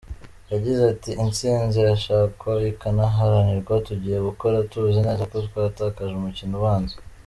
[0.53, 6.95] Yagize ati” Intsinzi irashakwa ikanaharanirwa tugiye gukora tuzi neza ko twatakaje umukino ubanza.